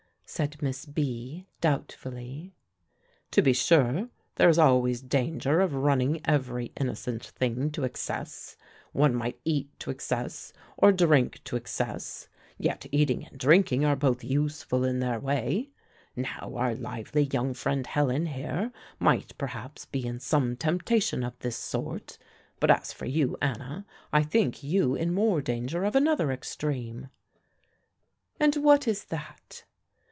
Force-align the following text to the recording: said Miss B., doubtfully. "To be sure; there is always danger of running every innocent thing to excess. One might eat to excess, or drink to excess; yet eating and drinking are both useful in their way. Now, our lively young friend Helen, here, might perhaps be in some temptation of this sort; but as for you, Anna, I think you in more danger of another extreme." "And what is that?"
said 0.25 0.55
Miss 0.61 0.85
B., 0.85 1.45
doubtfully. 1.59 2.55
"To 3.31 3.41
be 3.41 3.51
sure; 3.51 4.07
there 4.35 4.47
is 4.47 4.57
always 4.57 5.01
danger 5.01 5.59
of 5.59 5.73
running 5.73 6.21
every 6.23 6.71
innocent 6.79 7.21
thing 7.25 7.69
to 7.71 7.83
excess. 7.83 8.55
One 8.93 9.13
might 9.13 9.41
eat 9.43 9.77
to 9.81 9.91
excess, 9.91 10.53
or 10.77 10.93
drink 10.93 11.41
to 11.43 11.57
excess; 11.57 12.29
yet 12.57 12.85
eating 12.93 13.25
and 13.25 13.37
drinking 13.37 13.83
are 13.83 13.97
both 13.97 14.23
useful 14.23 14.85
in 14.85 15.01
their 15.01 15.19
way. 15.19 15.71
Now, 16.15 16.53
our 16.55 16.75
lively 16.75 17.23
young 17.25 17.53
friend 17.53 17.85
Helen, 17.85 18.27
here, 18.27 18.71
might 18.99 19.37
perhaps 19.37 19.83
be 19.83 20.07
in 20.07 20.21
some 20.21 20.55
temptation 20.55 21.25
of 21.25 21.37
this 21.39 21.57
sort; 21.57 22.17
but 22.61 22.71
as 22.71 22.93
for 22.93 23.05
you, 23.05 23.35
Anna, 23.41 23.85
I 24.13 24.23
think 24.23 24.63
you 24.63 24.95
in 24.95 25.13
more 25.13 25.41
danger 25.41 25.83
of 25.83 25.93
another 25.93 26.31
extreme." 26.31 27.09
"And 28.39 28.55
what 28.55 28.87
is 28.87 29.03
that?" 29.07 29.65